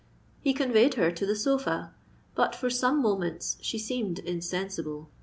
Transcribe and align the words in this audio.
He 0.39 0.55
conveyed 0.55 0.95
her 0.95 1.11
to 1.11 1.25
the 1.27 1.35
sofa; 1.35 1.93
but 2.33 2.55
for 2.55 2.71
some 2.71 3.03
moments 3.03 3.59
she 3.61 3.77
seemed 3.77 4.17
insensible. 4.17 5.11